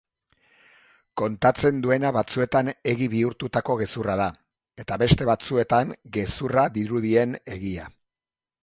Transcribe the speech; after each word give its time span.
Kontatzen 1.21 1.83
duena 1.83 2.11
batzuetan 2.15 2.71
egi 2.93 3.11
bihurtutako 3.13 3.77
gezurra 3.83 4.17
da 4.23 4.27
eta 4.85 5.01
beste 5.05 5.29
batzuetan 5.35 5.95
gezurra 6.19 6.67
dirudien 6.81 7.43
egia. 7.61 7.91